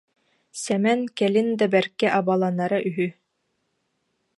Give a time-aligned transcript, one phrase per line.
[0.61, 3.07] Сэмэн кэлин да бэркэ абаланара үһү